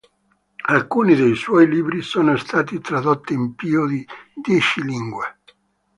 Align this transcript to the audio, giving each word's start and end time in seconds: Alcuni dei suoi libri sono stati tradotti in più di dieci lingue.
Alcuni 0.65 1.13
dei 1.15 1.35
suoi 1.35 1.67
libri 1.67 2.01
sono 2.01 2.35
stati 2.35 2.79
tradotti 2.81 3.33
in 3.33 3.53
più 3.53 3.85
di 3.87 4.03
dieci 4.33 4.81
lingue. 4.81 5.37